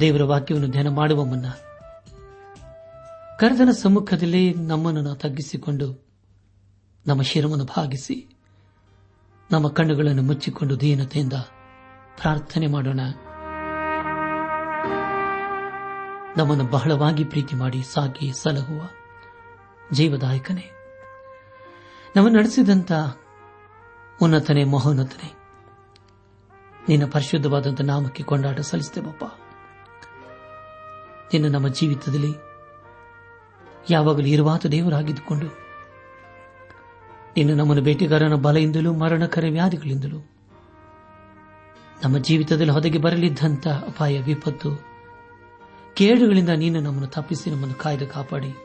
[0.00, 1.48] ದೇವರ ವಾಕ್ಯವನ್ನು ಧ್ಯಾನ ಮಾಡುವ ಮುನ್ನ
[3.40, 6.06] ಕರ್ತನ ಸಮ್ಮುಖದಲ್ಲಿ ನಮ್ಮನ್ನು ತಗ್ಗಿಸಿಕೊಂಡು
[7.06, 8.36] ನಮ್ಮ ಶಿರವನ್ನು ಭಾಗಿಸಿ
[9.52, 11.32] ನಮ್ಮ ಕಣ್ಣುಗಳನ್ನು ಮುಚ್ಚಿಕೊಂಡು ದೀನತೆಯಿಂದ
[12.20, 13.00] ಪ್ರಾರ್ಥನೆ ಮಾಡೋಣ.
[16.36, 18.88] ನಮ್ಮನ್ನು ಬಹಳವಾಗಿ ಪ್ರೀತಿ ಮಾಡಿ ಸಾಕಿ ಸಲಹುವ
[19.92, 20.70] ಜೀವದಾಯಕನೇ.
[22.16, 22.92] ನಮ್ಮ ನಡೆಸಿದಂತ
[24.22, 25.32] ಉನ್ನತನೇ, ಮಹೋನ್ನತನೇ,
[26.88, 29.24] ನಿನ್ನ ಪರಿಶುದ್ಧವಾದಂತಹ ನಾಮಕ್ಕೆ ಕೊಂಡಾಟ ಸಲ್ಲಿಸುತ್ತೇವಪ್ಪ
[31.32, 32.32] ನಿನ್ನ ನಮ್ಮ ಜೀವಿತದಲ್ಲಿ
[33.90, 35.46] ಯಾವಾಗಲೂ ಇರುವಾತ ದೇವರಾಗಿದ್ದುಕೊಂಡು,
[37.36, 40.18] ನಿನ್ನ ನಮ್ಮನ್ನು ಬೇಟೆಗಾರನ ಬಲೆಯಿಂದಲೂ ಮರಣಕರ ವ್ಯಾಧಿಗಳಿಂದಲೂ
[42.04, 44.70] ನಮ್ಮ ಜೀವಿತದಲ್ಲಿ ಹೊದಗೆ ಬರಲಿದ್ದಂಥ ಅಪಾಯ, ವಿಪತ್ತು,
[45.94, 48.56] ಕೇಡುಗಳಿಂದ ನೀನು ನಮ್ಮನ್ನು ತಪ್ಪಿಸಿ ನಮ್ಮನ್ನು ಕಾಯ್ದು ಕಾಪಾಡಿ.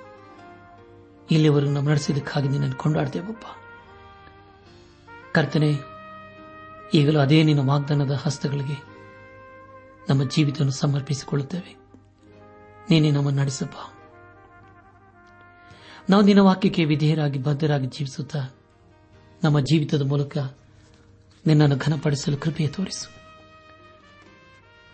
[1.31, 3.45] ಇಲ್ಲಿವರೆಗೂ ನಮ್ಮ ನಡೆಸಿದ್ದಕ್ಕಾಗಿ ನಿನ್ನನ್ನು ಕೊಂಡಾಡ್ತೇವಪ್ಪ.
[5.33, 5.71] ಕರ್ತನೆ,
[6.93, 8.83] ಈಗಲೂ ಅದೇ ನಿನ್ನ ವಾಗ್ದಾನದ ಹಸ್ತಗಳಿಗೆ
[10.09, 11.80] ನಮ್ಮ ಜೀವಿತವನ್ನು ಸಮರ್ಪಿಸಿಕೊಳ್ಳುತ್ತೇವೆ.
[12.89, 13.75] ನೀನೇ ನಮ್ಮನ್ನು ನಡೆಸಪ್ಪ.
[16.09, 18.55] ನಾವು ನಿನ್ನ ವಾಕ್ಯಕ್ಕೆ ವಿಧೇಯರಾಗಿ, ಬದ್ಧರಾಗಿ ಜೀವಿಸುತ್ತಾ,
[19.43, 20.37] ನಮ್ಮ ಜೀವಿತದ ಮೂಲಕ
[21.45, 23.21] ನಿನ್ನನ್ನು ಘನಪಡಿಸಲು ಕೃಪೆಯ ತೋರಿಸು.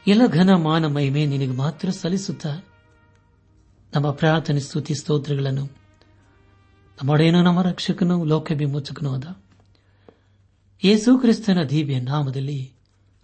[0.07, 2.57] ಎಲ್ಲ ಘನ ಮಾನ ಮಹಿಮೆ ನಿನಗೆ ಮಾತ್ರ ಸಲ್ಲಿಸುತ್ತಾ,
[3.95, 9.23] ನಮ್ಮ ಪ್ರಾರ್ಥನೆ, ಸ್ತುತಿ, ಸ್ತೋತ್ರಗಳನ್ನು ನಮ್ಮೊಡೆಯನು, ನಮ್ಮ ರಕ್ಷಕನು ಲೋಕ ವಿಮೋಚಕನೂ ಆದ
[10.83, 12.73] ಯೇಸು ಕ್ರಿಸ್ತನ ದಿವ್ಯ ನಾಮದಲ್ಲಿ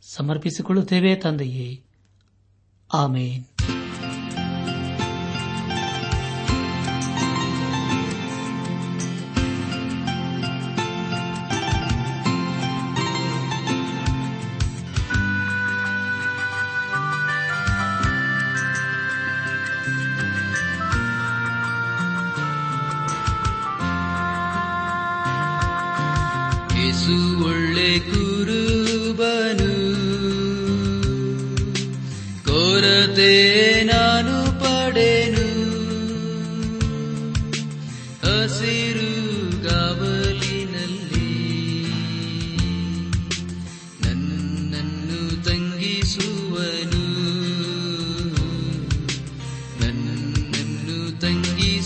[0.02, 1.84] ಸಮರ್ಪಿಸಿಕೊಳ್ಳುತ್ತೇವೆ ತಂದೆಯೇ.
[2.94, 3.45] ಆಮೇನ್.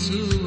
[0.08, 0.37] Jesus.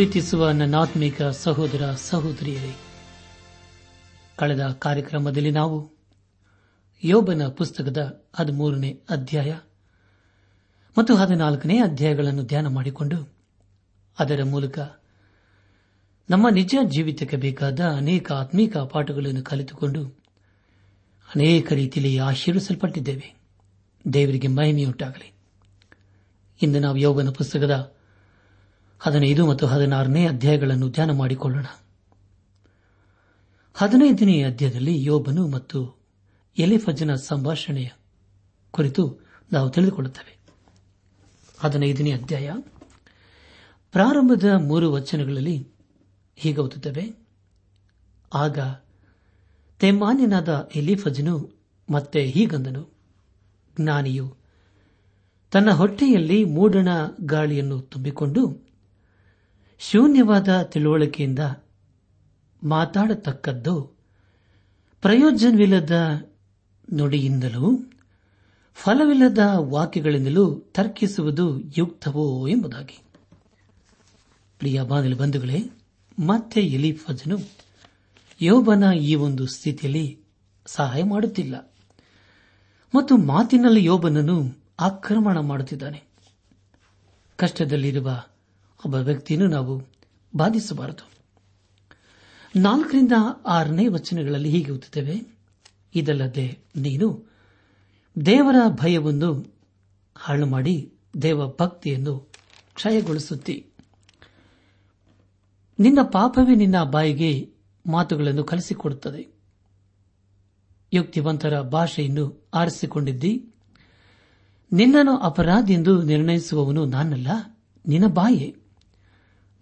[0.00, 2.76] ಪ್ರೀತಿಸುವ ನನ್ನಾತ್ಮೀಕ ಸಹೋದರ ಸಹೋದರಿಯರೇ,
[4.36, 5.90] ಕಳೆದ ಕಾರ್ಯಕ್ರಮದಲ್ಲಿ ನಾವು
[7.04, 9.58] ಯೋಬನ ಪುಸ್ತಕದ ಹದಿಮೂರನೇ ಅಧ್ಯಾಯ
[10.98, 13.32] ಮತ್ತು ಹದಿನಾಲ್ಕನೇ ಅಧ್ಯಾಯಗಳನ್ನು ಧ್ಯಾನ ಮಾಡಿಕೊಂಡು
[14.18, 14.78] ಅದರ ಮೂಲಕ
[16.30, 20.04] ನಮ್ಮ ನಿಜ ಜೀವಿತಕ್ಕೆ ಬೇಕಾದ ಅನೇಕ ಆತ್ಮೀಕ ಪಾಠಗಳನ್ನು ಕಲಿತುಕೊಂಡು
[21.34, 23.34] ಅನೇಕ ರೀತಿಯಲ್ಲಿ ಆಶೀರ್ವಿಸಲ್ಪಟ್ಟಿದ್ದೇವೆ.
[24.12, 25.32] ದೇವರಿಗೆ ಮಹಿಮೆಯುಂಟಾಗಲಿ.
[26.62, 27.99] ಇಂದು ನಾವು ಯೋಗನ ಪುಸ್ತಕದ
[29.02, 31.64] ಹದಿನೈದು ಮತ್ತು ಹದಿನಾರನೇ ಅಧ್ಯಾಯಗಳನ್ನು ಧ್ಯಾನ ಮಾಡಿಕೊಳ್ಳೋಣ.
[33.74, 35.98] ಹದಿನೈದನೇ ಅಧ್ಯಾಯದಲ್ಲಿ ಯೋಬನು ಮತ್ತು
[36.58, 37.88] ಎಲಿಫಜನ ಸಂಭಾಷಣೆಯ
[38.70, 39.18] ಕುರಿತು
[39.52, 40.38] ನಾವು ತಿಳಿದುಕೊಳ್ಳುತ್ತೇವೆ.
[41.58, 42.52] ಹದಿನೈದನೇ ಅಧ್ಯಾಯ.
[43.92, 45.68] ಪ್ರಾರಂಭದ ಮೂರು ವಚನಗಳಲ್ಲಿ
[46.36, 47.16] ಹೀಗೆ ಓದುತ್ತವೆ.
[48.34, 48.58] ಆಗ
[49.78, 51.60] ತೆಮ್ಮಾನ್ಯನಾದ ಎಲಿಫಜನು
[51.90, 52.88] ಮತ್ತೆ ಹೀಗಂದನು.
[53.80, 54.34] ಜ್ಞಾನಿಯು
[55.50, 56.88] ತನ್ನ ಹೊಟ್ಟೆಯಲ್ಲಿ ಮೂಡಣ
[57.20, 58.69] ಗಾಳಿಯನ್ನು ತುಂಬಿಕೊಂಡು
[59.82, 61.38] ಶೂನ್ಯವಾದ ತಿಳುವಳಿಕೆಯಿಂದ
[62.64, 63.82] ಮಾತಾಡತಕ್ಕದ್ದು
[65.02, 65.90] ಪ್ರಯೋಜನವಿಲ್ಲದ
[66.94, 67.78] ನುಡಿಯಿಂದಲೂ
[68.74, 72.98] ಫಲವಿಲ್ಲದ ವಾಕ್ಯಗಳಿಂದಲೂ ತರ್ಕಿಸುವುದು ಯುಕ್ತವೋ ಎಂಬುದಾಗಿ.
[74.58, 75.58] ಪ್ರಿಯ ಬಾಗಿಲು ಬಂಧುಗಳೇ,
[76.26, 77.36] ಮತ್ತೆ ಎಲಿಫಜನು
[78.40, 80.20] ಯೋಬನ ಈ ಒಂದು ಸ್ಥಿತಿಯಲ್ಲಿ
[80.66, 81.74] ಸಹಾಯ ಮಾಡುತ್ತಿಲ್ಲ.
[82.94, 86.02] ಮತ್ತು ಮಾತಿನಲ್ಲಿ ಯೋಬನನ್ನು ಆಕ್ರಮಣ ಮಾಡುತ್ತಿದ್ದಾನೆ.
[87.36, 88.22] ಕಷ್ಟದಲ್ಲಿರುವ
[88.84, 89.74] ಒಬ್ಬ ವ್ಯಕ್ತಿಯನ್ನು ನಾವು
[90.36, 91.10] ಬಾಧಿಸಬಾರದು.
[92.56, 93.12] ನಾಲ್ಕರಿಂದ
[93.46, 95.16] ಆರನೇ ವಚನಗಳಲ್ಲಿ ಹೀಗೆ ಓದುತ್ತೇವೆ,
[95.94, 97.08] ಇದಲ್ಲದೆ ನೀನು
[98.26, 99.54] ದೇವರ ಭಯವನ್ನು
[100.16, 100.92] ಹಾಳು ಮಾಡಿ
[101.22, 102.14] ದೇವ ಭಕ್ತಿಯನ್ನು
[102.74, 103.66] ಕ್ಷಯಗೊಳಿಸುತ್ತಿ.
[105.78, 107.30] ನಿನ್ನ ಪಾಪವೇ ನಿನ್ನ ಬಾಯಿಗೆ
[107.86, 109.22] ಮಾತುಗಳನ್ನು ಕಲಿಸಿಕೊಡುತ್ತದೆ.
[110.92, 113.32] ಯುಕ್ತಿವಂತರ ಭಾಷೆಯನ್ನು ಆರಿಸಿಕೊಂಡಿದ್ದಿ.
[114.72, 117.28] ನಿನ್ನನ್ನು ಅಪರಾಧಿ ಎಂದು ನಿರ್ಣಯಿಸುವವನು ನಾನಲ್ಲ,
[117.86, 118.56] ನಿನ್ನ ಬಾಯೇ.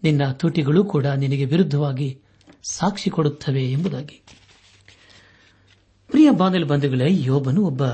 [0.02, 2.20] ನಿನ್ನ ತುಟಿಗಳು ಕೂಡ ನಿನಗೆ ವಿರುದ್ಧವಾಗಿ
[2.70, 4.22] ಸಾಕ್ಷಿ ಕೊಡುತ್ತವೆ ಎಂಬುದಾಗಿ.
[6.08, 7.86] ಪ್ರಿಯ ಬಾಂಧವ ಬಂಧುಗಳೇ, ಯೋಬನು ಒಬ್ಬ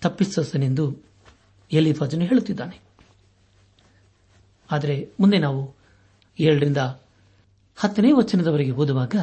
[0.00, 0.96] ತಪ್ಪಿಸನೆಂದು
[1.72, 2.80] ಎಲಿಫಾಜನು ಹೇಳುತ್ತಿದ್ದಾನೆ.
[4.70, 5.74] ಆದರೆ ಮುಂದೆ ನಾವು
[6.40, 6.76] ಏಳರಿಂದ
[7.76, 9.14] ಹತ್ತನೇ ವಚನದವರೆಗೆ ಓದುವಾಗ,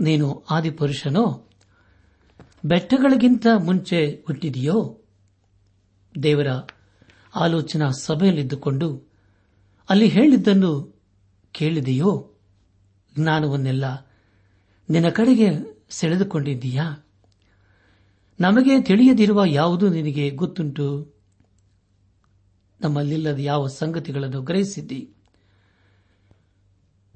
[0.00, 1.48] ನೀನು ಆದಿಪುರುಷನೋ,
[2.64, 4.98] ಬೆಟ್ಟಗಳಿಗಿಂತ ಮುಂಚೆ ಹುಟ್ಟಿದೆಯೋ,
[6.22, 6.46] ದೇವರ
[7.34, 9.07] ಆಲೋಚನಾ ಸಭೆಯಲ್ಲಿದ್ದುಕೊಂಡು
[9.88, 11.00] ಅಲ್ಲಿ ಹೇಳಿದ್ದನ್ನು
[11.52, 12.30] ಕೇಳಿದೆಯೋ?
[13.16, 14.06] ಜ್ಞಾನವನ್ನೆಲ್ಲ
[14.90, 15.46] ನಿನ್ನ ಕಡೆಗೆ
[15.90, 17.06] ಸೆಳೆದುಕೊಂಡಿದ್ದೀಯಾ?
[18.40, 21.14] ನಮಗೆ ತಿಳಿಯದಿರುವ ಯಾವುದು ನಿನಗೆ ಗೊತ್ತುಂಟು?
[22.80, 25.10] ನಮ್ಮಲ್ಲಿಲ್ಲದ ಯಾವ ಸಂಗತಿಗಳನ್ನು ಗ್ರಹಿಸಿದ್ದಿ?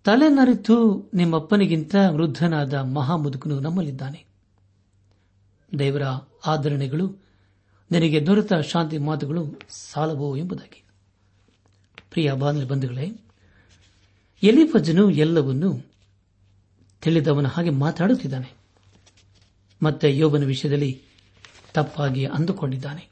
[0.04, 4.24] ತಲೆನರಿತು ನಿಮ್ಮಪ್ಪನಿಗಿಂತ ವೃದ್ಧನಾದ ಮಹಾಮುದುಕನು ನಮ್ಮಲ್ಲಿದ್ದಾನೆ.
[5.78, 6.02] ದೇವರ
[6.46, 7.24] ಆಧರಣೆಗಳು
[7.90, 10.81] ನಿನಗೆ ದೊರೆತ ಶಾಂತಿ ಮಾತುಗಳು ಸಾಲವೋ ಎಂಬುದಾಗಿ.
[12.12, 13.20] ಪ್ರಿಯ ಬಂಧುಗಳೇ
[14.42, 15.80] ಎಲಿಫಜನು ಎಲ್ಲವನ್ನೂ
[17.02, 18.52] ತಿಳಿದವನ ಹಾಗೆ ಮಾತಾಡುತ್ತಿದ್ದಾನೆ.
[19.82, 21.02] ಮತ್ತೆ ಯೋಬನ ವಿಷಯದಲ್ಲಿ
[21.74, 23.08] ತಪ್ಪಾಗಿ ಅಂದುಕೊಂಡಿದ್ದಾನೆ.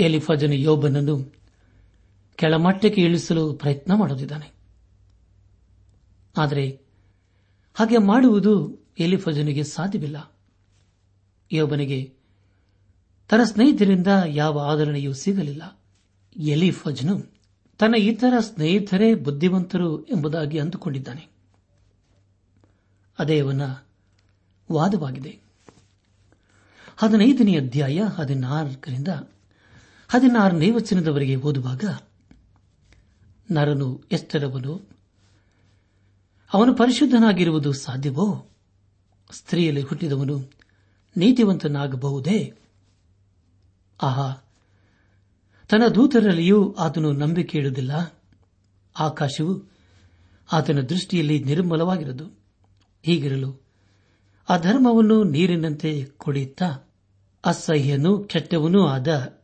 [0.00, 1.34] ಎಲಿಫಜನು ಯೋಬನನ್ನು
[2.36, 4.52] ಕೆಳಮಟ್ಟಕ್ಕೆ ಇಳಿಸಲು ಪ್ರಯತ್ನ ಮಾಡುತ್ತಿದ್ದಾನೆ.
[6.38, 6.80] ಆದರೆ
[7.74, 10.36] ಹಾಗೆ ಮಾಡುವುದು ಎಲಿಫಜನಿಗೆ ಸಾಧ್ಯವಿಲ್ಲ.
[11.52, 12.14] ಯೋಬನಿಗೆ
[13.28, 15.79] ತನ್ನ ಸ್ನೇಹಿತರಿಂದ ಯಾವ ಆಧರಣೆಯೂ ಸಿಗಲಿಲ್ಲ.
[16.36, 17.32] ಎಲಿಫಜನು
[17.78, 21.28] ತನ್ನ ಇತರ ಸ್ನೇಹಿತರೇ ಬುದ್ಧಿವಂತರು ಎಂಬುದಾಗಿ ಅಂದುಕೊಂಡಿದ್ದಾನೆ.
[23.18, 23.62] ಅದೇ ಅವನ
[24.72, 25.38] ವಾದವಾಗಿದೆ.
[26.96, 29.08] ಹದಿನೈದನೇ ಅಧ್ಯಾಯ ಹದಿನಾಲ್ಕರಿಂದ
[30.08, 31.84] ಹದಿನಾರನೇ ವಚನದವರೆಗೆ ಓದುವಾಗ,
[33.52, 34.88] ನರನು ಎಷ್ಟರವನು
[36.52, 38.46] ಅವನು ಪರಿಶುದ್ಧನಾಗಿರುವುದು ಸಾಧ್ಯವೋ?
[39.32, 40.50] ಸ್ತ್ರೀಯಲ್ಲಿ ಹುಟ್ಟಿದವನು
[41.16, 42.54] ನೀತಿವಂತನಾಗಬಹುದೇ?
[44.02, 44.49] ಆಹಾ
[45.70, 48.20] ತನ್ನ ದೂತರಲ್ಲಿಯೂ ಆತನು ನಂಬಿಕೆ ಇಡುವುದಿಲ್ಲ.
[48.98, 49.72] ಆಕಾಶವು
[50.52, 52.24] ಆತನ ದೃಷ್ಟಿಯಲ್ಲಿ ನಿರ್ಮಲವಾಗಿರದು.
[53.02, 53.62] ಹೀಗಿರಲು
[54.48, 56.92] ಆ ಧರ್ಮವನ್ನು ನೀರಿನಂತೆ ಕುಡಿಯುತ್ತಾ,
[57.44, 59.40] ಅಸಹ್ಯನೂ ಕೆಟ್ಟವನೂ ಆದ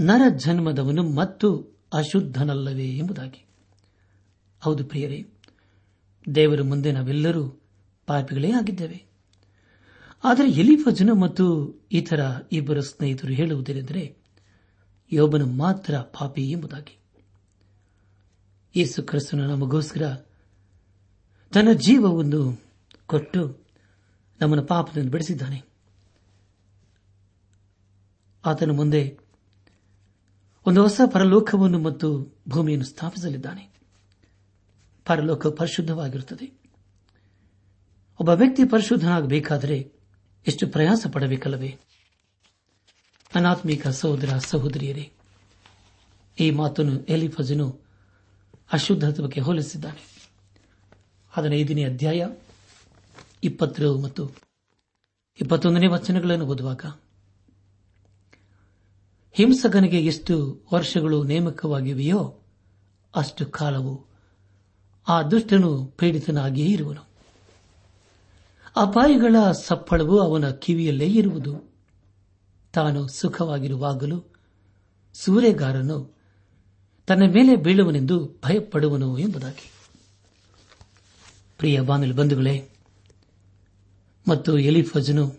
[0.00, 3.46] ನರ ಜನ್ಮದವನು ಮತ್ತು ಅಶುದ್ಧನಲ್ಲವೇ ಎಂಬುದಾಗಿ.
[4.60, 5.26] ಹೌದು ಪ್ರಿಯರೇ,
[6.34, 7.62] ದೇವರ ಮುಂದೆ ನಾವೆಲ್ಲರೂ
[8.06, 9.04] ಪಾಪಿಗಳೇ ಆಗಿದ್ದೇವೆ.
[10.24, 12.20] ಆದರೆ ಎಲಿಫಜನ ಮತ್ತು ಇತರ
[12.52, 14.19] ಇಬ್ಬರ ಸ್ನೇಹಿತರು ಹೇಳುವುದೇನೆಂದರೆ
[15.12, 16.98] ಯೋಬನು ಮಾತ್ರ ಪಾಪಿ ಎಂಬುದಾಗಿ.
[18.76, 20.16] ಯೇಸು ಕ್ರಿಸ್ತನು ನಮಗೋಸ್ಕರ
[21.52, 22.62] ತನ್ನ ಜೀವವನ್ನು
[23.06, 23.66] ಕೊಟ್ಟು
[24.40, 25.62] ನಮ್ಮನ್ನು ಪಾಪದಿಂದ ಬಿಡಿಸಿದ್ದಾನೆ.
[28.46, 29.18] ಆತನ ಮುಂದೆ
[30.66, 33.80] ಒಂದು ಹೊಸ ಪರಲೋಕವನ್ನು ಮತ್ತು ಭೂಮಿಯನ್ನು ಸ್ಥಾಪಿಸಲಿದ್ದಾನೆ.
[35.06, 36.46] ಪರಲೋಕ ಪರಿಶುದ್ಧವಾಗಿರುತ್ತದೆ.
[38.20, 39.92] ಒಬ್ಬ ವ್ಯಕ್ತಿ ಪರಿಶುದ್ಧನಾಗಬೇಕಾದರೆ
[40.46, 41.78] ಎಷ್ಟು ಪ್ರಯಾಸ ಪಡಬೇಕಲ್ಲವೇ?
[43.34, 45.12] ಅನಾತ್ಮಿಕ ಸಹೋದರ ಸಹೋದರಿಯರೇ,
[46.40, 47.80] ಈ ಮಾತನ್ನು ಎಲಿಫಜನು
[48.72, 50.24] ಅಶುದ್ಧತ್ವಕ್ಕೆ ಹೋಲಿಸಿದ್ದಾನೆ.
[51.30, 52.26] ಹದಿನೈದನೇ ಅಧ್ಯಾಯ,
[53.44, 54.30] ಇಪ್ಪತ್ತೇಳು ಮತ್ತು
[55.40, 56.84] ಇಪ್ಪತ್ತೊಂದನೇ ವಚನಗಳನ್ನು ಓದುವಾಗ,
[59.32, 62.34] ಹಿಂಸಕನಿಗೆ ಎಷ್ಟು ವರ್ಷಗಳು ನೇಮಕವಾಗಿವೆಯೋ
[63.14, 64.06] ಅಷ್ಟು ಕಾಲವು
[65.08, 67.00] ಆ ದುಷ್ಟನು ಪೀಡಿತನಾಗಿಯೇ ಇರುವನು.
[68.76, 71.69] ಅಪಾಯಗಳ ಸಪ್ಪಳವು ಅವನ ಕಿವಿಯಲ್ಲೇ ಇರುವುದು.
[72.72, 74.24] ತಾನು ಸುಖವಾಗಿರುವಾಗಲೂ
[75.14, 76.16] ಸೂರ್ಯಗಾರನು
[77.06, 79.70] ತನ್ನ ಮೇಲೆ ಬೀಳುವನೆಂದು ಭಯಪಡುವನು ಎಂಬುದಾಗಿ.
[81.58, 82.68] ಪ್ರಿಯ ಬಾನುಲಿ ಬಂಧುಗಳೇ,
[84.28, 85.34] ಮತ್ತು ಎಲಿಫಜನು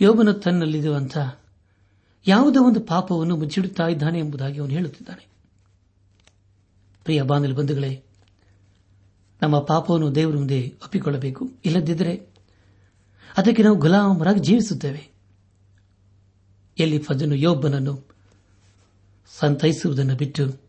[0.00, 1.40] ಯೋಬನು ತನ್ನಲ್ಲಿರುವಂತಹ
[2.26, 5.26] ಯಾವುದೋ ಒಂದು ಪಾಪವನ್ನು ಮುಚ್ಚಿಡುತ್ತಾ ಇದ್ದಾನೆ ಎಂಬುದಾಗಿ ಅವನು ಹೇಳುತ್ತಿದ್ದಾನೆ.
[7.04, 8.04] ಪ್ರಿಯ ಬಾನುಲಿ ಬಂಧುಗಳೇ,
[9.42, 11.50] ನಮ್ಮ ಪಾಪವನ್ನು ದೇವರ ಮುಂದೆ ಒಪ್ಪಿಕೊಳ್ಳಬೇಕು.
[11.64, 12.14] ಇಲ್ಲದಿದ್ದರೆ
[13.36, 15.15] ಅದಕ್ಕೆ ನಾವು ಗುಲಾಮರಾಗಿ ಜೀವಿಸುತ್ತೇವೆ.
[16.78, 18.08] ಎಲ್ಲಿ ಫಜನು ಯೋಬ್ಬನನ್ನು
[19.38, 20.60] ಸಂತೈಸುವುದನ್ನು ಬಿಟ್ಟು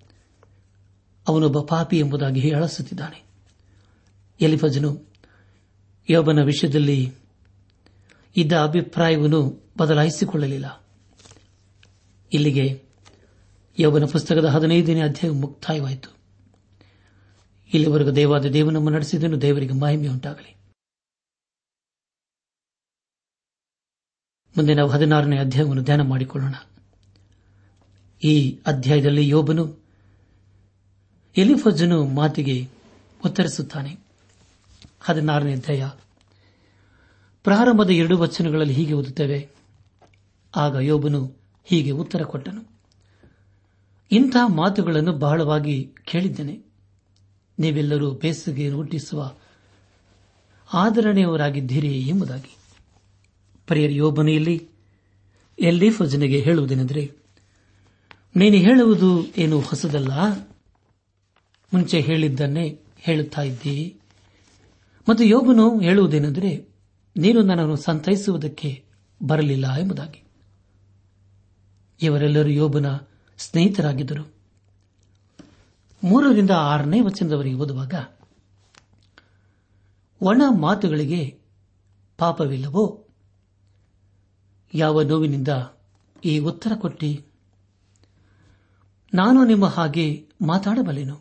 [1.27, 3.23] ಅವನೊಬ್ಬ ಪಾಪಿ ಎಂಬುದಾಗಿ ಹೇಳಸುತ್ತಿದ್ದಾನೆ
[4.41, 5.13] ಎಲಿಫಜನು
[6.09, 7.13] ಯೋಬನ ವಿಷಯದಲ್ಲಿ
[8.37, 10.83] ಇದ್ದ ಅಭಿಪ್ರಾಯವನ್ನು ಬದಲಾಯಿಸಿಕೊಳ್ಳಲಿಲ್ಲ.
[12.33, 12.83] ಇಲ್ಲಿಗೆ
[13.79, 16.17] ಯೋಬನ ಪುಸ್ತಕದ ಹದಿನೈದನೇ ಅಧ್ಯಾಯ ಮುಕ್ತಾಯವಾಯಿತು.
[17.73, 20.07] ಇಲ್ಲಿವರೆಗೂ ದೇವಾದ ದೇವನನ್ನು ನಡೆಸಿದನು ದೇವರಿಗೆ ಮಹಿಮೆ
[24.57, 26.53] ಮುಂದೆ ನಾವು ಹದಿನಾರನೇ ಅಧ್ಯಾಯವನ್ನು ಧ್ಯಾನ ಮಾಡಿಕೊಳ್ಳೋಣ.
[28.23, 29.75] ಈ ಅಧ್ಯಾಯದಲ್ಲಿ ಯೋಬನು
[31.37, 32.69] ಎಲಿಫಜನು ಮಾತಿಗೆ
[33.25, 33.97] ಉತ್ತರಿಸುತ್ತಾನೆ.
[34.99, 35.89] ಹದಿನಾರನೇ ಅಧ್ಯಾಯ.
[37.43, 39.49] ಪ್ರಾರಂಭದ ಎರಡು ವಚನಗಳಲ್ಲಿ ಹೀಗೆ ಓದುತ್ತೇವೆ.
[40.55, 42.71] ಆಗ ಯೋಬನು ಹೀಗೆ ಉತ್ತರ ಕೊಟ್ಟನು.
[44.11, 46.61] ಇಂತಹ ಮಾತುಗಳನ್ನು ಬಹಳವಾಗಿ ಕೇಳಿದ್ದೇನೆ.
[47.59, 49.33] ನೀವೆಲ್ಲರೂ ಬೇಸಿಗೆ ಹುಟ್ಟಿಸುವ
[50.73, 52.56] ಆದರಣೆಯವರಾಗಿದ್ದೀರಿ ಎಂಬುದಾಗಿ.
[53.67, 53.91] ಪರಿಯರ್
[55.59, 57.11] ಎಲ್ಲಿ ಫಜನೆಗೆ ಹೇಳುವುದೇನೆಂದರೆ,
[58.35, 60.29] ನೀನು ಹೇಳುವುದು ಏನು ಹೊಸದಲ್ಲ?
[61.73, 63.93] ಮುಂಚೆ ಹೇಳಿದ್ದನ್ನೇ ಹೇಳುತ್ತಾ ಇದ್ದೀ.
[65.09, 66.69] ಮತ್ತು ಯೋಗನು ಹೇಳುವುದೇನೆಂದರೆ,
[67.17, 68.83] ನೀನು ನನ್ನನ್ನು ಸಂತೈಸುವುದಕ್ಕೆ
[69.23, 70.23] ಬರಲಿಲ್ಲ ಎಂಬುದಾಗಿ.
[72.01, 72.85] ಇವರೆಲ್ಲರೂ ಯೋಬನ
[73.37, 74.33] ಸ್ನೇಹಿತರಾಗಿದ್ದರು.
[76.03, 77.93] ಮೂರರಿಂದ ಆರನೇ ವಚನದವರೆಗೆ ಓದುವಾಗ,
[80.21, 81.39] ಒಣ ಮಾತುಗಳಿಗೆ
[82.17, 83.03] ಪಾಪವಿಲ್ಲವೋ?
[84.77, 85.51] ಯಾವ ನೋವಿನಿಂದ
[86.23, 87.11] ಈ ಉತ್ತರ ಕೊಟ್ಟಿ,
[89.13, 90.05] ನಾನು ನಿಮ್ಮ ಹಾಗೆ
[90.41, 91.17] ಮಾತಾಡಬಲ್ಲೆನು.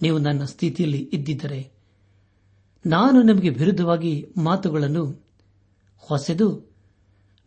[0.00, 1.60] ನೀವು ನನ್ನ ಸ್ಥಿತಿಯಲ್ಲಿ ಇದ್ದಿದ್ದರೆ
[2.84, 5.04] ನಾನು ನಿಮಗೆ ವಿರುದ್ಧವಾಗಿ ಮಾತುಗಳನ್ನು
[6.02, 6.48] ಹೊಸೆದು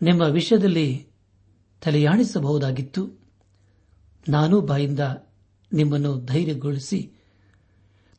[0.01, 0.87] ನಿಮ್ಮ ವಿಷಯದಲ್ಲಿ
[1.81, 3.01] ತಲೆಯಾಣಿಸಬಹುದಾಗಿತ್ತು
[4.25, 5.03] ನಾನು ಬಾಯಿಂದ
[5.71, 6.99] ನಿಮ್ಮನ್ನು ಧೈರ್ಯಗೊಳಿಸಿ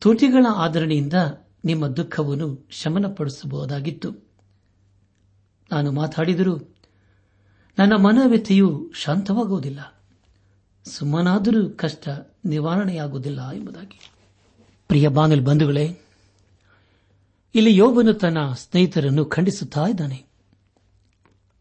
[0.02, 1.18] ತುಟಿಗಳ ಆಧರಣೆಯಿಂದ
[1.64, 4.08] ನಿಮ್ಮ ದುಃಖವನ್ನು ಶಮನಪಡಿಸಬಹುದಾಗಿತ್ತು.
[5.74, 6.56] ನಾನು ಮಾತಾಡಿದರೂ
[7.78, 10.02] ನನ್ನ ಮನವ್ಯಥೆಯು ಶಾಂತವಾಗುವುದಿಲ್ಲ.
[10.84, 12.08] ಸುಮ್ಮನಾದರೂ ಕಷ್ಟ
[12.44, 14.10] ನಿವಾರಣೆಯಾಗುವುದಿಲ್ಲ ಎಂಬುದಾಗಿ.
[14.88, 16.00] ಪ್ರಿಯ ಬಾನಲ್ ಬಂಧುಗಳೇ,
[17.54, 20.24] ಇಲ್ಲಿ ಯೋಬನು ತನ್ನ ಸ್ನೇಹಿತರನ್ನು ಖಂಡಿಸುತ್ತಾ ಇದ್ದಾನೆ.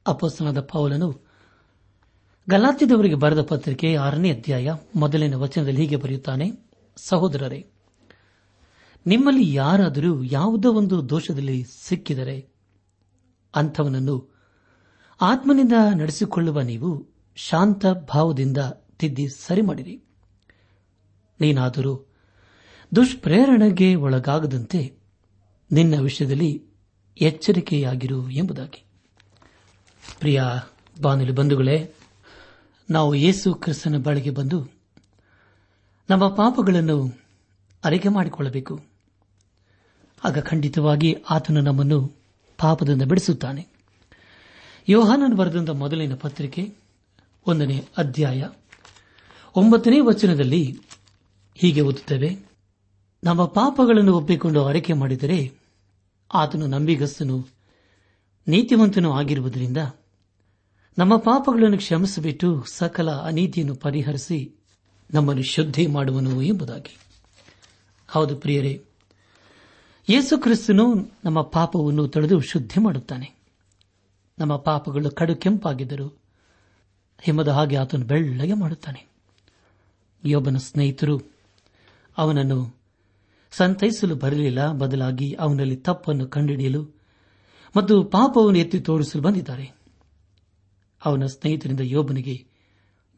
[0.08, 1.22] ಅಪೋಸ್ತನಾದ ಪೌಲನು
[2.50, 6.52] ಗಲಾತ್ಯದವರಿಗೆ ಬರೆದ ಪತ್ರಿಕೆ ಆರನೇ ಅಧ್ಯಾಯ ಮೊದಲಿನ ವಚನದಲ್ಲಿ ಹೀಗೆ ಬರೆಯುತ್ತಾನೆ,
[6.98, 7.70] ಸಹೋದರರೇ,
[9.06, 12.53] ನಿಮ್ಮಲ್ಲಿ ಯಾರಾದರೂ ಯಾವುದೋ ಒಂದು ದೋಷದಲ್ಲಿ ಸಿಕ್ಕಿದರೆ
[13.56, 14.34] ಅಂಥವನನ್ನು
[15.22, 18.58] ಆತ್ಮನಿಂದ ನಡೆಸಿಕೊಳ್ಳುವ ನೀವು ಶಾಂತ ಭಾವದಿಂದ
[19.00, 20.04] ತಿದ್ದಿ ಸರಿ ಮಾಡಿರಿ
[21.40, 22.14] ನೀನಾದರೂ
[22.96, 24.98] ದುಷ್ಪ್ರೇರಣೆಗೆ ಒಳಗಾಗದಂತೆ
[25.72, 26.64] ನಿನ್ನ ವಿಷಯದಲ್ಲಿ
[27.22, 28.86] ಎಚ್ಚರಿಕೆಯಾಗಿರು ಎಂಬುದಾಗಿ.
[30.20, 30.44] ಪ್ರಿಯ
[31.02, 31.94] ಬಾನುಲಿ ಬಂಧುಗಳೇ,
[32.90, 34.68] ನಾವು ಯೇಸು ಕ್ರಿಸ್ತನ ಬಳಿಗೆ ಬಂದು
[36.10, 37.12] ನಮ್ಮ ಪಾಪಗಳನ್ನು
[37.84, 38.82] ಅರಿಕೆ ಮಾಡಿಕೊಳ್ಳಬೇಕು.
[40.24, 42.23] ಆಗ ಖಂಡಿತವಾಗಿ ಆತನು ನಮ್ಮನ್ನು
[42.64, 43.68] ಪಾಪದಿಂದ ಬಿಡಿಸುತ್ತಾನೆ.
[44.90, 46.74] ಯೋಹಾನನ್ ಬರೆದಂತ ಮೊದಲಿನ ಪತ್ರಿಕೆ
[47.48, 48.50] ಒಂದನೇ ಅಧ್ಯಾಯ
[49.56, 50.80] ಒಂಬತ್ತನೇ ವಚನದಲ್ಲಿ
[51.56, 52.50] ಹೀಗೆ ಓದುತ್ತೇವೆ.
[53.24, 55.54] ನಮ್ಮ ಪಾಪಗಳನ್ನು ಒಪ್ಪಿಕೊಂಡು ಅರಿಕೆ ಮಾಡಿದರೆ
[56.34, 57.48] ಆತನು ನಂಬಿಗಸ್ತನು
[58.48, 59.78] ನೀತಿವಂತನೂ ಆಗಿರುವುದರಿಂದ
[60.98, 64.52] ನಮ್ಮ ಪಾಪಗಳನ್ನು ಕ್ಷಮಿಸಿಬಿಟ್ಟು ಸಕಲ ಅನೀತಿಯನ್ನು ಪರಿಹರಿಸಿ
[65.14, 66.98] ನಮ್ಮನ್ನು ಶುದ್ಧಿ ಮಾಡುವನು ಎಂಬುದಾಗಿ.
[68.10, 68.86] ಹೌದು ಪ್ರಿಯರೇ
[70.10, 73.32] ಯೇಸು ಕ್ರಿಸ್ತನು ನಮ್ಮ ಪಾಪವನ್ನು ತೊಳೆದು ಶುದ್ಧಿ ಮಾಡುತ್ತಾನೆ.
[74.40, 76.22] ನಮ್ಮ ಪಾಪಗಳು ಕಡು ಕೆಂಪಾಗಿದ್ದರು
[77.22, 79.08] ಹಿಮದ ಹಾಗೆ ಆತನು ಬೆಳ್ಳಗೆ ಮಾಡುತ್ತಾನೆ.
[80.26, 81.22] ಯೋಬನ ಸ್ನೇಹಿತರು,
[82.18, 82.78] ಅವನನ್ನು
[83.52, 86.84] ಸಂತೈಸಲು ಬರಲಿಲ್ಲ, ಬದಲಾಗಿ ಅವನಲ್ಲಿ ತಪ್ಪನ್ನು ಕಂಡುಹಿಡಿಯಲು
[87.78, 89.72] ಮತ್ತು ಪಾಪವನ್ನು ಎತ್ತಿ ತೋರಿಸಲು ಬಂದಿದ್ದಾರೆ.
[91.06, 92.46] ಅವನ ಸ್ನೇಹಿತರಿಂದ ಯೋಬನಿಗೆ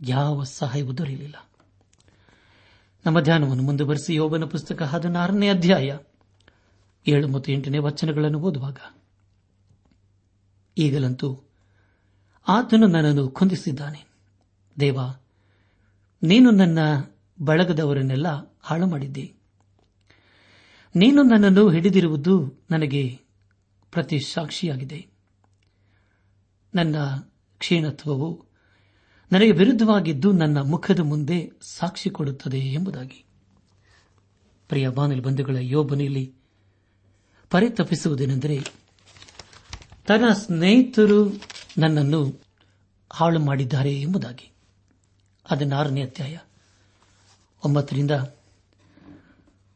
[0.08, 1.50] ಯಾವ ಸಹಾಯವೂ ದೊರೆಯಲಿಲ್ಲ.
[3.06, 5.98] ನಮ್ಮ ಧ್ಯಾನವನ್ನು ಮುಂದುವರೆಸಿ ಯೋಬನ ಪುಸ್ತಕ ಹದಿನಾರನೇ ಅಧ್ಯಾಯ.
[7.08, 8.78] ಏಳು ಮತ್ತು ಎಂಟನೇ ವಚನಗಳನ್ನು ಓದುವಾಗ.
[10.78, 11.42] ಈಗಲಂತೂ
[12.48, 14.06] ಆತನು ನನ್ನನ್ನು ಕುಂದಿಸಿದ್ದಾನೆ.
[14.80, 15.00] ದೇವ,
[16.24, 16.80] ನೀನು ನನ್ನ
[17.42, 19.34] ಬಳಗದವರನ್ನೆಲ್ಲ ಹಾಳು ಮಾಡಿದ್ದೆ
[20.96, 23.20] ನೀನು ನನ್ನನ್ನು ಹಿಡಿದಿರುವುದು ನನಗೆ
[23.92, 25.08] ಪ್ರತಿ ಸಾಕ್ಷಿಯಾಗಿದೆ
[26.76, 26.96] ನನ್ನ
[27.58, 28.46] ಕ್ಷೀಣತ್ವವು
[29.32, 33.26] ನನಗೆ ವಿರುದ್ಧವಾಗಿದ್ದು ನನ್ನ ಮುಖದ ಮುಂದೆ ಸಾಕ್ಷಿ ಕೊಡುತ್ತದೆ ಎಂಬುದಾಗಿ.
[34.68, 36.36] ಪ್ರಿಯ ಬಾನಲಿ ಬಂಧುಗಳ, ಯೋಬನಲ್ಲಿ
[37.56, 38.64] ಪರಿತಪಿಸುವುದೇನೆಂದರೆ
[40.08, 41.42] ತನ್ನ ಸ್ನೇಹಿತರು
[41.78, 42.42] ನನ್ನನ್ನು
[43.14, 44.52] ಹಾಳು ಮಾಡಿದ್ದಾರೆ ಎಂಬುದಾಗಿ.
[45.50, 46.38] ಅದನ್ನಾರನೇ ಅಧ್ಯಾಯ
[47.66, 48.12] ಒಂಬತ್ತರಿಂದ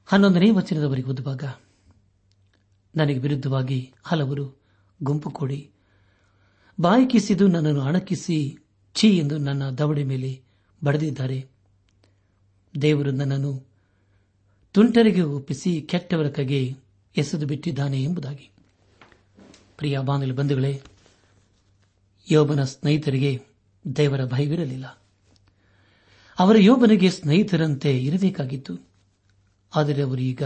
[0.05, 1.43] ಹನ್ನೊಂದನೇ ವಚನದವರೆಗೆ ಓದುವಾಗ
[2.95, 4.62] ನನಗೆ ವಿರುದ್ಧವಾಗಿ ಹಲವರು
[5.03, 5.71] ಗುಂಪು ಕೊಡಿ
[6.81, 8.57] ಬಾಯಿಕಿಸಿದು ನನ್ನನ್ನು ಅಣಕಿಸಿ,
[8.95, 10.41] ಛೀ ಎಂದು ನನ್ನ ದವಡೆ ಮೇಲೆ
[10.83, 11.48] ಬಡದಿದ್ದಾರೆ.
[12.81, 13.67] ದೇವರು ನನ್ನನ್ನು
[14.74, 18.51] ತುಂಟರಿಗೆ ಒಪ್ಪಿಸಿ ಕೆಟ್ಟವರ ಕಗೆ ಎಸೆದು ಬಿಟ್ಟಿದ್ದಾನೆ ಎಂಬುದಾಗಿ.
[19.77, 20.81] ಪ್ರಿಯ ಬಾನಲಿ ಬಂಧುಗಳೇ,
[22.31, 23.41] ಯೋಬನ ಸ್ನೇಹಿತರಿಗೆ
[23.95, 25.01] ದೇವರ ಭಯವಿರಲಿಲ್ಲ.
[26.39, 28.87] ಅವರ ಯೋಬನಿಗೆ ಸ್ನೇಹಿತರಂತೆ ಇರಬೇಕಾಗಿತ್ತು.
[29.75, 30.43] ಆದರೆ ಅವರು ಈಗ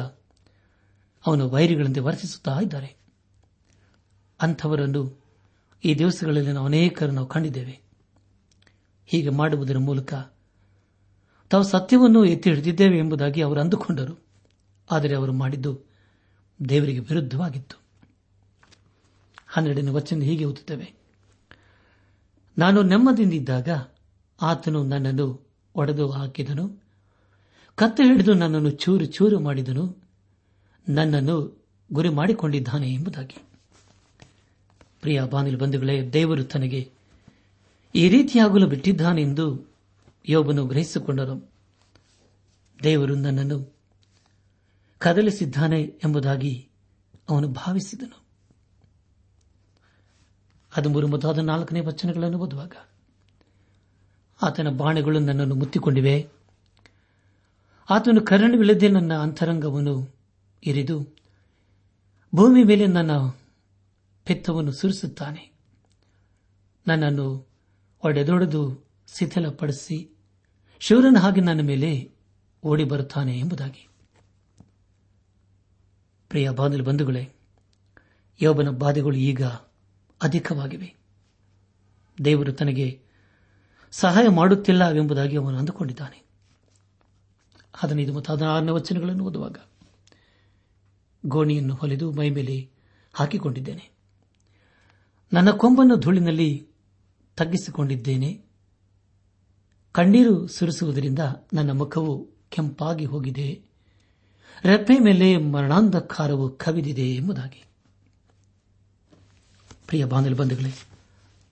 [1.27, 2.96] ಅವನ ವೈರಿಗಳಂತೆ ವರ್ತಿಸುತ್ತಾ ಇದ್ದಾರೆ.
[4.41, 5.24] ಅಂಥವರನ್ನು
[5.86, 7.82] ಈ ದಿವಸಗಳಲ್ಲಿ ನಾವು ಅನೇಕರು ನಾವು ಕಂಡಿದ್ದೇವೆ.
[9.05, 10.13] ಹೀಗೆ ಮಾಡುವುದರ ಮೂಲಕ
[11.50, 14.20] ತಾವು ಸತ್ಯವನ್ನು ಎತ್ತಿ ಹಿಡಿದಿದ್ದೇವೆ ಎಂಬುದಾಗಿ ಅವರು ಅಂದುಕೊಂಡರು.
[14.91, 15.93] ಆದರೆ ಅವರು ಮಾಡಿದ್ದು
[16.70, 17.82] ದೇವರಿಗೆ ವಿರುದ್ಧವಾಗಿತ್ತು.
[19.48, 20.93] ಹನ್ನೆರಡನೇ ವಚನ ಹೀಗೆ ಓದುತ್ತೇವೆ.
[22.58, 23.70] ನಾನು ನೆಮ್ಮದಿಯಿಂದಿದ್ದಾಗ
[24.41, 26.84] ಆತನು ನನ್ನನ್ನು ಒಡೆದು ಹಾಕಿದನು.
[27.75, 29.98] ಕತ್ತು ಹಿಡಿದು ನನ್ನನ್ನು ಚೂರು ಚೂರು ಮಾಡಿದನು.
[30.89, 33.38] ನನ್ನನ್ನು ಗುರಿ ಮಾಡಿಕೊಂಡಿದ್ದಾನೆ ಎಂಬುದಾಗಿ.
[35.01, 36.91] ಪ್ರಿಯ ಬಾನಿಲು ಬಂಧುಗಳೇ, ದೇವರು ತನಗೆ
[37.96, 39.74] ಈ ರೀತಿಯಾಗಲು ಬಿಟ್ಟಿದ್ದಾನೆಂದು
[40.29, 41.51] ಯೋಬನು ಗ್ರಹಿಸಿಕೊಂಡನು.
[42.83, 43.73] ದೇವರು ನನ್ನನ್ನು
[45.03, 46.70] ಕದಲಿಸಿದ್ದಾನೆ ಎಂಬುದಾಗಿ
[47.29, 48.24] ಅವನು ಭಾವಿಸಿದನು.
[50.72, 52.75] ಹದಿಮೂರು ಮತ್ತು ಹದಿನಾಲ್ಕನೇ ವಚನಗಳನ್ನು ಓದುವಾಗ,
[54.42, 56.29] ಆತನ ಬಾಣೆಗಳು ನನ್ನನ್ನು ಮುತ್ತಿಕೊಂಡಿವೆ.
[57.89, 60.16] ಆತನು ಕರುಣವಿಲ್ಲದೆ ನನ್ನ ಅಂತರಂಗವನ್ನು
[60.63, 61.16] ಇರಿದು
[62.35, 63.11] ಭೂಮಿ ಮೇಲೆ ನನ್ನ
[64.25, 65.53] ಪೆತ್ತವನ್ನು ಸುರಿಸುತ್ತಾನೆ.
[66.87, 67.48] ನನ್ನನ್ನು
[68.05, 68.87] ಒಡೆದೊಡೆದು
[69.18, 70.18] ಶಿಥಿಲಪಡಿಸಿ
[70.79, 72.11] ಶಿವರನ ಹಾಗೆ ನನ್ನ ಮೇಲೆ
[72.63, 73.93] ಓಡಿ ಬರುತ್ತಾನೆ ಎಂಬುದಾಗಿ.
[76.33, 77.29] ಪ್ರಿಯ ಬಾಂಧಲು ಬಂಧುಗಳೇ,
[78.41, 79.46] ಯೋಬನ ಬಾಧೆಗಳು ಈಗ
[80.22, 80.96] ಅಧಿಕವಾಗಿವೆ.
[82.25, 83.01] ದೇವರು ತನಗೆ
[83.91, 86.24] ಸಹಾಯ ಮಾಡುತ್ತಿಲ್ಲ ಎಂಬುದಾಗಿ ಅವನು ಅಂದುಕೊಂಡಿದ್ದಾನೆ.
[87.74, 89.57] ಹದಿನೈದು ಮತ್ತು ಹದಿನಾರನೇ ವಚನಗಳನ್ನು ಓದುವಾಗ
[91.25, 92.69] ಗೋಣಿಯನ್ನು ಹೊಲಿದು ಮೈಮೇಲೆ
[93.13, 93.91] ಹಾಕಿಕೊಂಡಿದ್ದೇನೆ.
[95.33, 96.67] ನನ್ನ ಕೊಂಬನ್ನು ಧೂಳಿನಲ್ಲಿ
[97.37, 98.46] ತಗ್ಗಿಸಿಕೊಂಡಿದ್ದೇನೆ.
[99.91, 101.19] ಕಣ್ಣೀರು ಸುರಿಸುವುದರಿಂದ
[101.53, 103.73] ನನ್ನ ಮುಖವು ಕೆಂಪಾಗಿ ಹೋಗಿದೆ.
[104.66, 107.64] ರೆಪ್ಪೆ ಮೇಲೆ ಮರಣಾಂಧಕಾರವು ಕವಿದಿದೆ ಎಂಬುದಾಗಿ.
[109.88, 110.74] ಪ್ರಿಯ ಬಂಧುಗಳೇ,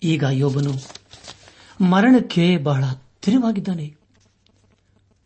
[0.03, 0.73] ಈಗ ಯೋಬನು
[1.83, 3.97] ಮರಣಕ್ಕೆ ಬಹಳ ಹತ್ತಿರವಾಗಿದ್ದಾನೆ.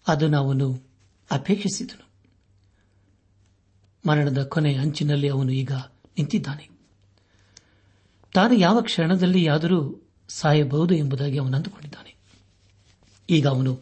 [0.08, 0.84] ಅದನ್ನು ಅವನು
[1.32, 2.06] ಅಪೇಕ್ಷಿಸಿದನು.
[4.10, 6.69] ಮರಣದ ಕೊನೆಯ ಅಂಚಿನಲ್ಲಿ ಅವನು ಈಗ ನಿಂತಿದ್ದಾನೆ.
[8.34, 12.15] ತಾನು ಯಾವ ಕ್ಷಣದಲ್ಲಿ ಯಾದರೂ ಸಾಯಬಹುದು ಎಂಬುದಾಗಿ ಅವನು ಅಂದುಕೊಂಡಿದ್ದಾನೆ.
[13.30, 13.80] ಈಗ ಅವನು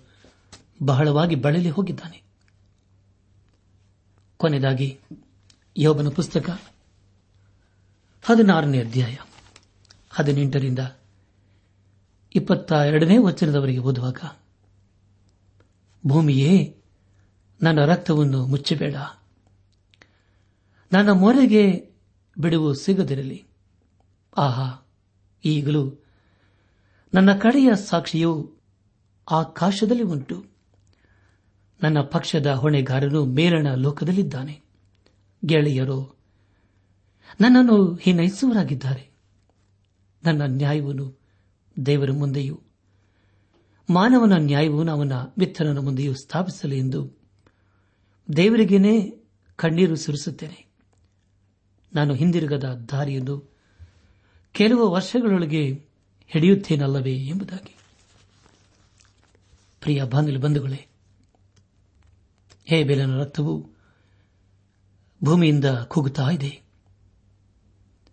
[0.84, 2.23] ಬಹಳವಾಗಿ ಬಳಲಿ ಹೋಗಿದ್ದಾನೆ.
[4.44, 5.00] ಕೊನೆಯದಾಗಿ
[5.78, 6.50] ಯೋಬನ ಪುಸ್ತಕ
[8.24, 9.18] ಹದಿನಾರನೇ ಅಧ್ಯಾಯ
[10.10, 10.80] ಹದಿನೆಂಟರಿಂದ
[12.36, 14.18] ಇಪ್ಪತ್ತ ಎರಡನೇ ವಚನದವರೆಗೆ ಓದುವಾಗ,
[16.08, 16.78] ಭೂಮಿಯೇ,
[17.62, 18.96] ನನ್ನ ರಕ್ತವನ್ನು ಮುಚ್ಚಬೇಡ.
[20.92, 21.94] ನನ್ನ ಮೊರೆಗೆ
[22.38, 23.46] ಬಿಡುವು ಸಿಗದಿರಲಿ.
[24.38, 24.88] ಆಹಾ,
[25.46, 26.04] ಈಗಲೂ
[27.14, 28.54] ನನ್ನ ಕಡೆಯ ಸಾಕ್ಷಿಯು
[29.32, 30.53] ಆಕಾಶದಲ್ಲಿ ಉಂಟು.
[31.84, 34.62] ನನ್ನ ಪಕ್ಷದ ಹೊಣೆಗಾರನು ಮೇಲಣ ಲೋಕದಲ್ಲಿದ್ದಾನೆ.
[35.46, 36.16] ಗೆಳೆಯರು,
[37.42, 39.10] ನನ್ನನ್ನು ಹಿನ್ನೈಸುವರಾಗಿದ್ದಾರೆ
[40.24, 41.20] ನನ್ನ ನ್ಯಾಯವನ್ನು
[41.86, 42.60] ದೇವರ ಮುಂದೆಯೂ,
[43.90, 47.12] ಮಾನವನ ನ್ಯಾಯವನ್ನು ಅವನ ಮಿತ್ರನ ಮುಂದೆಯೂ ಸ್ಥಾಪಿಸಲಿ ಎಂದು
[48.36, 49.24] ದೇವರಿಗೇನೆ
[49.56, 50.66] ಕಣ್ಣೀರು ಸುರಿಸುತ್ತೇನೆ.
[51.96, 53.52] ನಾನು ಹಿಂದಿರುಗದ ದಾರಿಯನ್ನು
[54.52, 55.86] ಕೆಲವು ವರ್ಷಗಳೊಳಗೆ
[56.28, 57.78] ಹಿಡಿಯುತ್ತೇನಲ್ಲವೇ ಎಂಬುದಾಗಿ.
[59.82, 60.88] ಪ್ರಿಯ ಬಂಧುಗಳೇ
[62.66, 63.70] ಹೇ ಬೇಲನ ರಕ್ತವು
[65.24, 66.64] ಭೂಮಿಯಿಂದ ಕೂಗುತ್ತಾ ಇದೆ.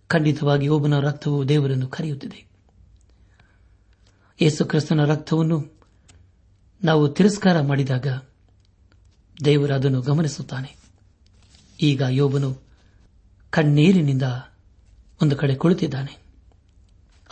[0.06, 2.50] ಖಂಡಿತವಾಗಿ ಒಬ್ಬನ ರಕ್ತವು ದೇವರನ್ನು ಕರೆಯುತ್ತಿದೆ.
[4.42, 5.80] ಯೇಸು ಕ್ರಿಸ್ತನ ರಕ್ತವನ್ನು
[6.84, 8.06] ನಾವು ತಿರಸ್ಕಾರ ಮಾಡಿದಾಗ
[9.44, 10.76] ದೇವರು ಅದನ್ನು ಗಮನಿಸುತ್ತಾನೆ.
[11.80, 12.58] ಈಗ ಯೋಬನು
[13.50, 14.22] ಕಣ್ಣೀರಿನಿಂದ
[15.22, 16.18] ಒಂದು ಕಡೆ ಕುಳಿತಿದ್ದಾನೆ.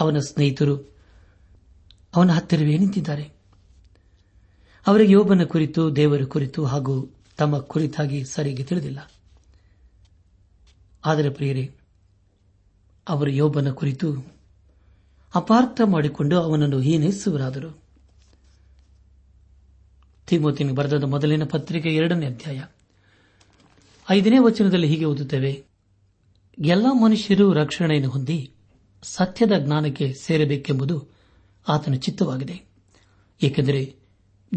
[0.01, 0.95] ಅವನ ಸ್ನೇಹಿತರು
[2.17, 3.38] ಅವನ ಹತ್ತಿರವೇ ನಿಂತಿದ್ದಾರೆ.
[4.87, 9.11] ಅವರಿಗೆ ಯೋಬನ ಕುರಿತು, ದೇವರ ಕುರಿತು ಹಾಗೂ ತಮ್ಮ ಕುರಿತಾಗಿ ಸರಿಗೆ ತಿಳಿದಿಲ್ಲ.
[11.07, 11.71] ಆದರೆ ಪ್ರಿಯರೇ,
[13.09, 14.39] ಅವರ ಯೋಬನ ಕುರಿತು
[15.35, 17.83] ಅಪಾರ್ಥ ಮಾಡಿಕೊಂಡು ಅವನನ್ನು ಹೀನೈಸುವರಾದರು.
[20.27, 22.65] ತಿಮೋತಿನ ಬರೆದ ಮೊದಲಿನ ಪತ್ರಿಕೆ ಎರಡನೇ ಅಧ್ಯಾಯ.
[24.11, 25.65] ಐದನೇ ವಚನದಲ್ಲಿ ಹೀಗೆ ಓದುತ್ತೇವೆ,
[26.59, 28.53] ಎಲ್ಲ ಮನುಷ್ಯರು ರಕ್ಷಣೆಯನ್ನು ಹೊಂದಿ
[29.03, 31.09] ಸತ್ಯದ ಜ್ಞಾನಕ್ಕೆ ಸೇರಬೇಕೆಂಬುದು
[31.69, 32.67] ಆತನ ಚಿತ್ತವಾಗಿದೆ.
[33.43, 34.08] ಏಕೆಂದರೆ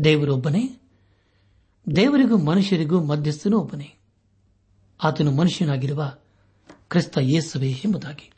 [0.03, 0.81] ದೇವರೊಬ್ಬನೇ,
[1.95, 3.95] ದೇವರಿಗೂ ಮನುಷ್ಯರಿಗೂ ಮಧ್ಯಸ್ಥನೂ ಒಬ್ಬನೇ.
[5.03, 6.17] ಆತನು ಮನುಷ್ಯನಾಗಿರುವ
[6.89, 8.31] ಕ್ರಿಸ್ತ ಯೇಸುವೆ ಎಂಬುದಾಗಿ.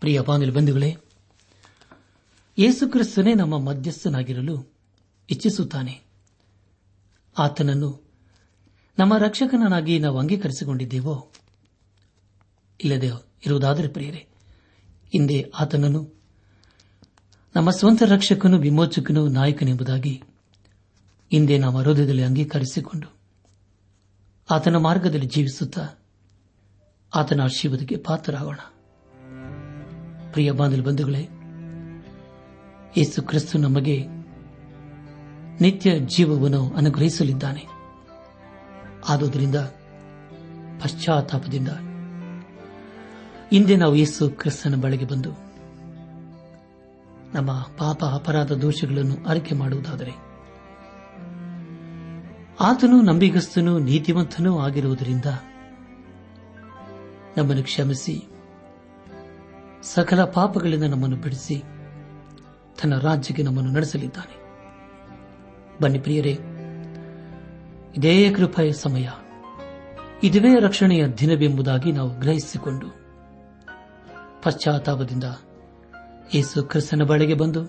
[0.00, 0.96] ಪ್ರಿಯ ಬಾನಿಲು ಬಂಧುಗಳೇ
[2.58, 4.72] ಯೇಸು ಕ್ರಿಸ್ತನೇ ನಮ್ಮ ಮಧ್ಯಸ್ಥನಾಗಿರಲು
[5.30, 6.00] ಇಚ್ಛಿಸುತ್ತಾನೆ.
[7.38, 8.10] ಆತನನ್ನು
[8.98, 11.32] ನಮ್ಮ ರಕ್ಷಕನನ್ನಾಗಿ ನಾವು ಅಂಗೀಕರಿಸಿಕೊಂಡಿದ್ದೇವೋ?
[12.84, 13.06] ಇಲ್ಲದೆ
[13.46, 14.28] ಇರುವುದಾದರೆ ಪ್ರಿಯರೇ,
[15.12, 16.19] ಹಿಂದೆ ಆತನನ್ನು
[17.56, 20.22] ನಮ್ಮ ಸ್ವಂತ ರಕ್ಷಕನು ವಿಮೋಚಕನು ನಾಯಕನೆಂಬುದಾಗಿ
[21.32, 23.14] ಹಿಂದೆ ನಾವು ಹೃದಯದಲ್ಲಿ ಅಂಗೀಕರಿಸಿಕೊಂಡು
[24.50, 25.88] ಆತನ ಮಾರ್ಗದಲ್ಲಿ ಜೀವಿಸುತ್ತಾ
[27.14, 28.56] ಆತನ ಆಶೀರ್ವಾದಕ್ಕೆ ಪಾತ್ರರಾಗೋಣ.
[30.32, 31.28] ಪ್ರಿಯ ಬಾಂಧವ ಬಂಧುಗಳೇ
[32.96, 34.06] ಯೇಸು ಕ್ರಿಸ್ತು ನಮಗೆ
[35.60, 37.66] ನಿತ್ಯ ಜೀವವನ್ನು ಅನುಗ್ರಹಿಸಲಿದ್ದಾನೆ.
[39.08, 39.56] ಆದುದರಿಂದ
[40.82, 41.68] ಪಶ್ಚಾತ್ತಾಪದಿಂದ
[43.50, 45.49] ಹಿಂದೆ ನಾವು ಯೇಸು ಕ್ರಿಸ್ತನ ಬಳಿಗೆ ಬಂದು
[47.34, 50.10] ನಮ್ಮ ಪಾಪ ಅಪರಾಧ ದೋಷಗಳನ್ನು ಅರಿಕೆ ಮಾಡುವುದಾದರೆ.
[52.60, 55.24] ಆತನು ನಂಬಿಗಸ್ತನು ನೀತಿವಂತನೂ ಆಗಿರುವುದರಿಂದ
[57.36, 58.28] ನಮ್ಮನ್ನು ಕ್ಷಮಿಸಿ,
[59.82, 61.58] ಸಕಲ ಪಾಪಗಳಿಂದ ನಮ್ಮನ್ನು ಬಿಡಿಸಿ
[62.82, 64.40] ತನ್ನ ರಾಜ್ಯಕ್ಕೆ ನಮ್ಮನ್ನು ನಡೆಸಲಿದ್ದಾನೆ.
[65.82, 66.38] ಬನ್ನಿ ಪ್ರಿಯರೇ,
[67.96, 69.08] ಇದೇ ಕೃಪೆಯ ಸಮಯ.
[70.22, 72.86] ಇದುವೇ ರಕ್ಷಣೆಯ ದಿನವೆಂಬುದಾಗಿ ನಾವು ಗ್ರಹಿಸಿಕೊಂಡು
[74.42, 75.24] ಪಶ್ಚಾತ್ತಾಪದಿಂದ
[76.34, 77.64] ಯೇಸು ಕ್ರಿಸ್ತನ ಬಳಿಗೆ ಬಂದು,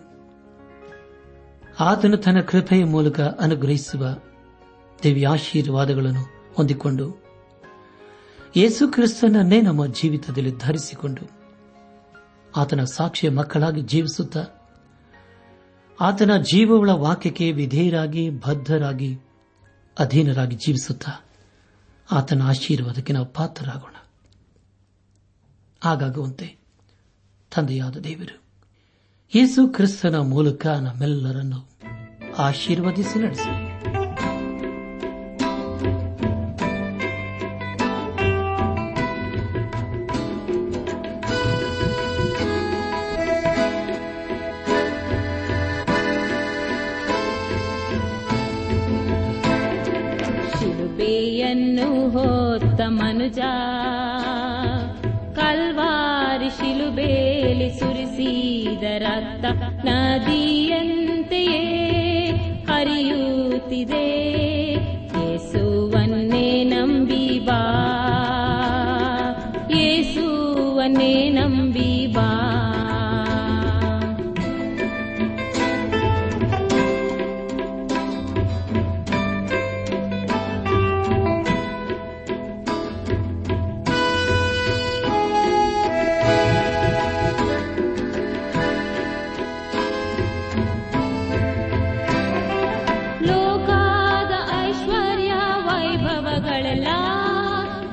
[1.79, 4.07] ಆತನು ತನ್ನ ಕೃಪೆಯ ಮೂಲಕ ಅನುಗ್ರಹಿಸುವ
[5.03, 7.23] ದಿವ್ಯಾಶೀರ್ವಾದಗಳನ್ನು ಹೊಂದಿಕೊಂಡು,
[8.57, 11.31] ಯೇಸು ಕ್ರಿಸ್ತನನ್ನೇ ನಮ್ಮ ಜೀವಿತದಲ್ಲಿ ಧರಿಸಿಕೊಂಡು,
[12.55, 14.45] ಆತನ ಸಾಕ್ಷಿಯ ಮಕ್ಕಳಾಗಿ ಜೀವಿಸುತ್ತಾ,
[16.01, 19.17] ಆತನ ಜೀವಗಳ ವಾಕ್ಯಕ್ಕೆ ವಿಧೇಯರಾಗಿ, ಬದ್ಧರಾಗಿ,
[19.99, 21.25] ಅಧೀನರಾಗಿ ಜೀವಿಸುತ್ತಾ,
[22.11, 23.95] ಆತನ ಆಶೀರ್ವಾದಕ್ಕೆ ನಾವು ಪಾತ್ರರಾಗೋಣ.
[25.83, 26.57] ಹಾಗಾಗುವಂತೆ,
[27.55, 28.40] ತಂದೆಯಾದ ದೇವರು
[29.33, 31.59] ಯೇಸು ಕ್ರಿಸ್ತನ ಮೂಲಕ ನಮ್ಮೆಲ್ಲರನ್ನು
[32.37, 33.67] ಆಶೀರ್ವದಿಸಿ ನಡೆಸಲಿ
[50.53, 53.39] ಶಿಲುಬೆಯನ್ನು ಹೊತ್ತ ಮನುಜ
[55.35, 57.30] ಕಲ್ವಾರಿ ಶಿಲುಬೇಲಿ
[57.79, 59.45] ಸುರಿಸಿದ ರಕ್ತ
[59.85, 61.63] ನದಿಯಂತೆಯೇ
[62.69, 64.07] ಹರಿಯುತ್ತಿದೆ.
[96.51, 96.95] गला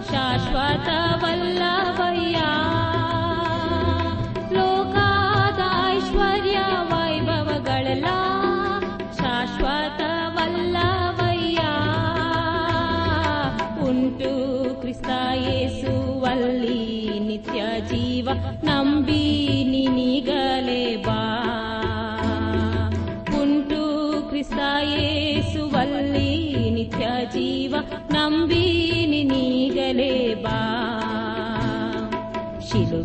[0.09, 0.89] शाश्वत
[1.23, 2.49] वल्लया
[5.29, 6.57] श्लोकादाैश्वर्य
[6.91, 8.17] वैभवगला
[9.21, 10.01] शाश्वत
[10.37, 11.75] वल्लवया
[13.79, 14.33] पुन्तु
[14.83, 16.83] कृता ये सुवल्ली
[17.29, 18.29] नित्यजीव
[18.71, 19.25] नम्बी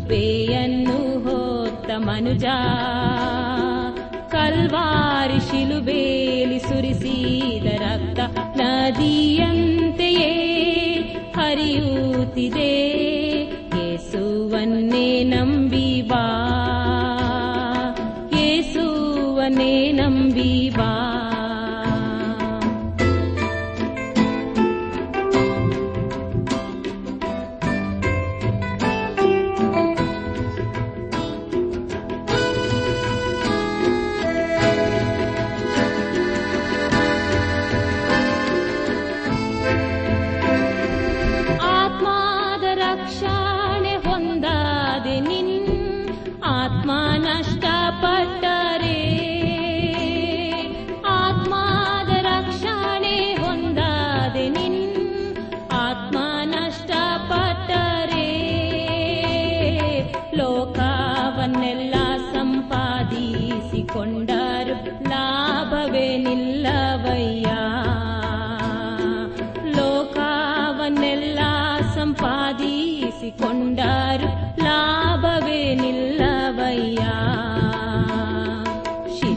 [0.04, 2.44] ಶಿಲುಬೆಯನ್ನು ಹೋತ್ತ ಮನುಜ.
[4.32, 10.30] ಕಲ್ವಾರಿ ಶಿಲುಬೇಲಿ ಸುರಿಸಿದ ರಕ್ತ ನದಿಯಂತೆಯೇ
[11.36, 12.90] ಹರಿಯುತ್ತಿದೆ.
[13.76, 15.53] ಯೇಸುವನ್ನೇ ನಂಬಿ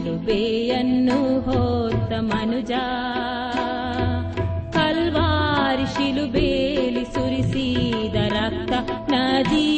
[0.08, 2.72] ಶಿಲುಬೆಯನ್ನು ಹೋತ ಮನುಜ.
[4.72, 8.72] ಕಲ್ವಾರಿ ಶಿಲುಬೇಲಿ ಸುರಿಸಿದ ರಕ್ತ
[9.10, 9.77] ನದಿಯಂತೆಯೇ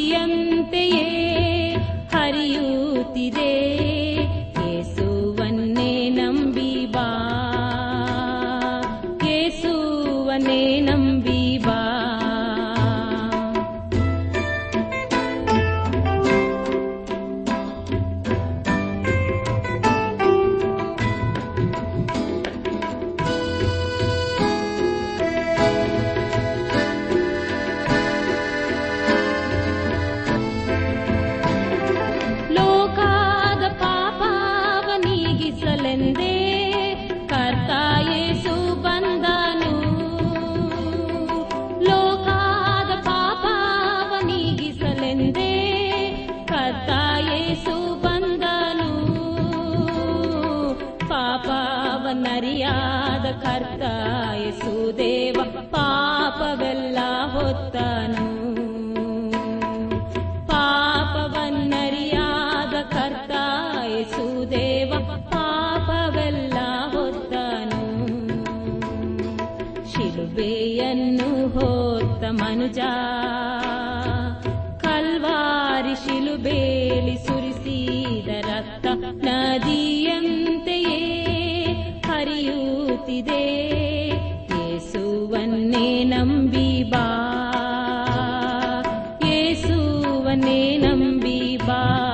[46.71, 48.89] ಕರ್ತ ಯೇಸು ಬಂದನು.
[51.09, 56.99] ಪಾಪವನ್ನರಿಯಾದ ಕರ್ತಾಯೇಸು ದೇವ, ಪಾಪವೆಲ್ಲ
[57.33, 58.27] ಹೊತ್ತನು.
[60.47, 64.95] ಪಾಪವನ್ನರಿಯಾದ ಕರ್ತಾಯೇಸು ದೇವ,
[65.31, 66.59] ಪಾಪವೆಲ್ಲ
[66.93, 67.83] ಹೊತ್ತನು.
[69.93, 72.79] ಶಿಲುಬೆಯನ್ನು ಹೊತ್ತ ಮನುಜ
[79.51, 81.25] ನದಿಯಂತೆಯೇ
[82.07, 83.67] ಹರಿಯುತ್ತಿದೆ.
[84.37, 87.07] ಯೇಸುವನ್ನೇ ನಂಬಿ ಬಾ.
[89.27, 92.07] ಯೇಸುವನ್ನೇ ನಂಬಿ ಬಾ.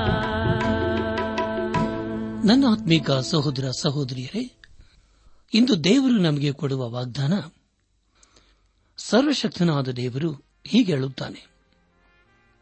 [2.45, 4.53] ನನ್ನ ಆತ್ಮೀಕ ಸಹೋದರ ಸಹೋದರಿಯರೇ,
[5.55, 7.33] ಇಂದು ದೇವರು ನಮಗೆ ಕೊಡುವ ವಾಗ್ದಾನ,
[8.97, 10.33] ಸರ್ವಶಕ್ತನಾದ ದೇವರು
[10.67, 11.47] ಹೀಗೆ ಹೇಳುತ್ತಾನೆ.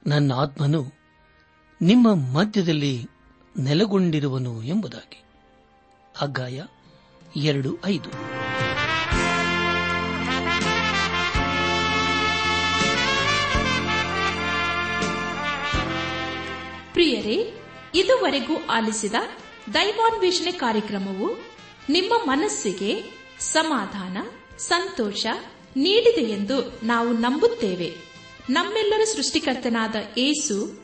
[0.07, 0.93] ನನ್ನ ಆತ್ಮನು
[1.83, 3.14] ನಿಮ್ಮ ಮಧ್ಯದಲ್ಲಿ
[3.59, 5.23] ನೆಲೆಗೊಂಡಿರುವನು ಎಂಬುದಾಗಿ.
[6.21, 6.63] ಅಗ್ಗಾಯ
[7.37, 8.09] ಎರಡು ಐದು.
[16.93, 17.61] ಪ್ರಿಯರೇ,
[17.95, 19.15] ಇದುವರೆಗೂ ಆಲಿಸಿದ
[19.75, 21.37] ದೈವಾನ್ವೇಷಣೆ ಕಾರ್ಯಕ್ರಮವು
[21.89, 24.19] ನಿಮ್ಮ ಮನಸ್ಸಿಗೆ ಸಮಾಧಾನ,
[24.59, 25.27] ಸಂತೋಷ
[25.77, 27.95] ನೀಡಿದೆ ಎಂದು ನಾವು ನಂಬುತ್ತೇವೆ.
[28.51, 30.84] ನಮ್ಮೆಲ್ಲರ ಸೃಷ್ಟಿಕರ್ತನಾದ ಏಸು